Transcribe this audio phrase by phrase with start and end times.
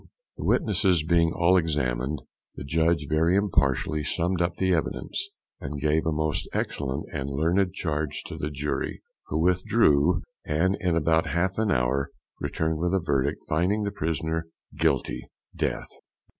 [0.37, 2.23] The witnesses being all examined,
[2.55, 7.75] the judge very impartially summed up the evidence, and gave a most excellent and learned
[7.75, 12.09] charge to the jury, who withdrew, and in about half an hour
[12.39, 15.93] returned with a verdict, finding the prisoner "Guilty," DEATH.